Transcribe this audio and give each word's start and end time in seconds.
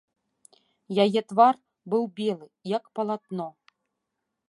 Яе 1.03 1.21
твар 1.33 1.55
быў 1.95 2.03
белы, 2.17 2.47
як 2.77 2.83
палатно. 3.01 3.47